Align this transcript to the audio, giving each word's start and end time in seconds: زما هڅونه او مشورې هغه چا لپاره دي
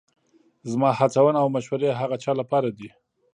زما 0.71 0.89
هڅونه 0.99 1.37
او 1.41 1.47
مشورې 1.55 1.89
هغه 1.99 2.15
چا 2.23 2.31
لپاره 2.41 2.69
دي 2.77 2.89